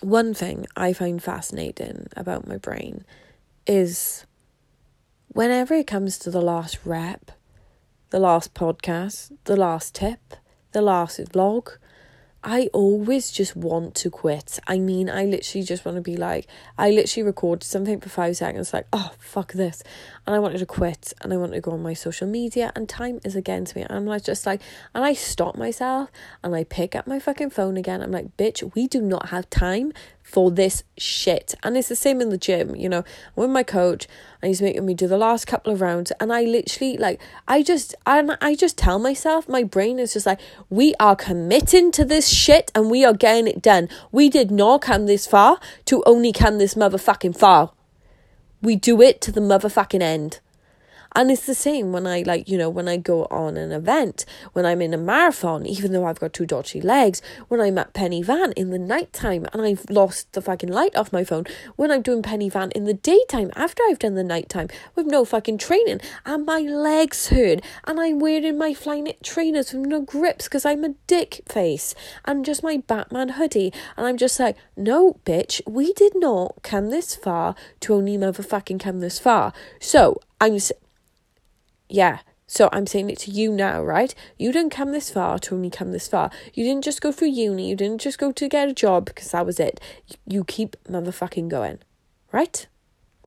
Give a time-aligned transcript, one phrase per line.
[0.00, 3.04] one thing I find fascinating about my brain
[3.66, 4.26] is
[5.28, 7.32] whenever it comes to the last rep,
[8.10, 10.34] the last podcast, the last tip,
[10.72, 11.78] the last vlog,
[12.50, 14.58] I always just want to quit.
[14.66, 16.46] I mean, I literally just want to be like,
[16.78, 19.82] I literally recorded something for five seconds, like, oh, fuck this.
[20.26, 22.88] And I wanted to quit and I wanted to go on my social media, and
[22.88, 23.82] time is against me.
[23.82, 24.62] And I'm like, just like,
[24.94, 26.10] and I stop myself
[26.42, 28.00] and I pick up my fucking phone again.
[28.00, 29.92] I'm like, bitch, we do not have time
[30.28, 31.54] for this shit.
[31.62, 32.98] And it's the same in the gym, you know.
[32.98, 34.06] I'm with my coach
[34.42, 37.62] and he's making me do the last couple of rounds and I literally like I
[37.62, 42.04] just and I just tell myself, my brain is just like, we are committing to
[42.04, 43.88] this shit and we are getting it done.
[44.12, 47.72] We did not come this far to only come this motherfucking far.
[48.60, 50.40] We do it to the motherfucking end.
[51.14, 54.24] And it's the same when I like, you know, when I go on an event,
[54.52, 57.94] when I'm in a marathon, even though I've got two dodgy legs, when I'm at
[57.94, 61.44] Pen y Fan in the nighttime and I've lost the fucking light off my phone,
[61.76, 65.06] when I'm doing Pen y Fan in the daytime after I've done the nighttime with
[65.06, 70.00] no fucking training and my legs hurt and I'm wearing my Flyknit trainers with no
[70.00, 74.56] grips because I'm a dick face and just my Batman hoodie and I'm just like,
[74.76, 79.52] no, bitch, we did not come this far to only motherfucking come this far.
[79.80, 80.58] So I'm
[81.88, 82.20] yeah.
[82.50, 84.14] So I'm saying it to you now, right?
[84.38, 86.30] You didn't come this far to only come this far.
[86.54, 87.68] You didn't just go through uni.
[87.68, 89.78] You didn't just go to get a job because that was it.
[90.26, 91.78] You keep motherfucking going,
[92.32, 92.66] right?